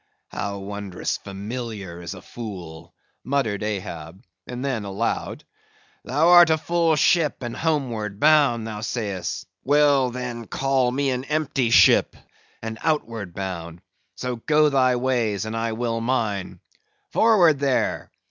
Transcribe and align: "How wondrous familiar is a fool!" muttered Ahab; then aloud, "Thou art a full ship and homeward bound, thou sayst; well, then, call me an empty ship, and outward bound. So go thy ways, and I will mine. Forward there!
"How 0.29 0.57
wondrous 0.57 1.17
familiar 1.17 2.01
is 2.01 2.15
a 2.15 2.23
fool!" 2.23 2.95
muttered 3.23 3.61
Ahab; 3.61 4.23
then 4.47 4.83
aloud, 4.83 5.43
"Thou 6.03 6.29
art 6.29 6.49
a 6.49 6.57
full 6.57 6.95
ship 6.95 7.43
and 7.43 7.55
homeward 7.55 8.19
bound, 8.19 8.65
thou 8.65 8.81
sayst; 8.81 9.45
well, 9.63 10.09
then, 10.09 10.47
call 10.47 10.91
me 10.91 11.11
an 11.11 11.23
empty 11.25 11.69
ship, 11.69 12.15
and 12.63 12.79
outward 12.81 13.35
bound. 13.35 13.83
So 14.15 14.37
go 14.37 14.69
thy 14.69 14.95
ways, 14.95 15.45
and 15.45 15.55
I 15.55 15.73
will 15.73 16.01
mine. 16.01 16.61
Forward 17.11 17.59
there! 17.59 18.09